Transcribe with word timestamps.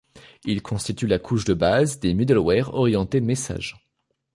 Il 0.45 0.63
constitue 0.63 1.05
la 1.05 1.19
couche 1.19 1.45
de 1.45 1.53
base 1.53 1.99
des 1.99 2.15
Middleware 2.15 2.73
Orientés 2.73 3.21
Messages. 3.21 3.87